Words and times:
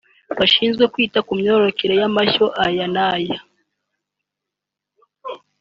bashinzwe 0.37 0.83
kwita 0.93 1.19
ku 1.27 1.31
myororokere 1.39 1.93
y’amashyo 2.01 2.45
aya 2.65 2.85
n’aya 2.93 3.39